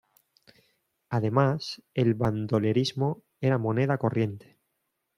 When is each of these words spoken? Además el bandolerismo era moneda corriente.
Además 1.11 1.83
el 1.93 2.15
bandolerismo 2.15 3.21
era 3.39 3.59
moneda 3.59 3.99
corriente. 3.99 4.57